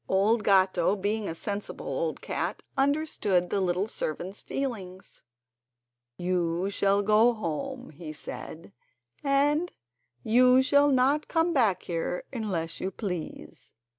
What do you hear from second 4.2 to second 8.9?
feelings. "You shall go home," he said,